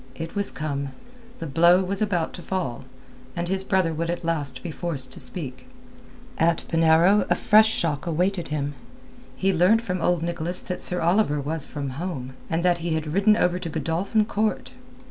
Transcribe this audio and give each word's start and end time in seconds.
It 0.15 0.33
was 0.33 0.49
come. 0.49 0.93
The 1.37 1.45
blow 1.45 1.83
was 1.83 2.01
about 2.01 2.33
to 2.33 2.41
fall, 2.41 2.85
and 3.35 3.47
his 3.47 3.63
brother 3.63 3.93
would 3.93 4.09
at 4.09 4.23
last 4.25 4.63
be 4.63 4.71
forced 4.71 5.13
to 5.13 5.19
speak. 5.19 5.67
At 6.39 6.65
Penarrow 6.67 7.27
a 7.29 7.35
fresh 7.35 7.71
shock 7.71 8.07
awaited 8.07 8.47
him. 8.47 8.73
He 9.35 9.53
learnt 9.53 9.83
from 9.83 10.01
old 10.01 10.23
Nicholas 10.23 10.63
that 10.63 10.81
Sir 10.81 11.01
Oliver 11.01 11.39
was 11.39 11.67
from 11.67 11.91
home, 12.01 12.33
that 12.49 12.79
he 12.79 12.95
had 12.95 13.13
ridden 13.13 13.37
over 13.37 13.59
to 13.59 13.69
Godolphin 13.69 14.25
Court. 14.25 14.71